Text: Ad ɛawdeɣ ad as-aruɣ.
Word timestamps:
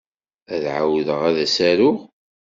Ad 0.53 0.63
ɛawdeɣ 0.75 1.19
ad 1.29 1.37
as-aruɣ. 1.45 1.97